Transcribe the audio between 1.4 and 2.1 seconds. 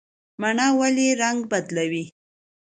بدلوي؟